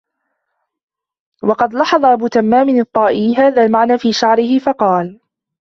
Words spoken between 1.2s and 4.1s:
وَقَدْ لَحَظَ أَبُو تَمَّامٍ الطَّائِيُّ هَذَا الْمَعْنَى